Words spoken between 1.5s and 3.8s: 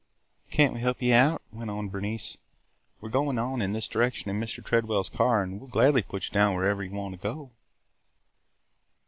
went on Bernice. "We 're going on in